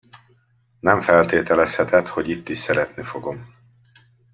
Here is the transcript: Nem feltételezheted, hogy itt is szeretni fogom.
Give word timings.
Nem 0.79 1.01
feltételezheted, 1.01 2.07
hogy 2.07 2.29
itt 2.29 2.49
is 2.49 2.57
szeretni 2.57 3.03
fogom. 3.03 3.47